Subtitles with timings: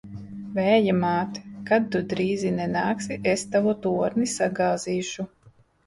[0.53, 1.37] Vēja māt!
[1.67, 5.33] Kad tu drīzi nenāksi, es tavu torni sagāzīšu!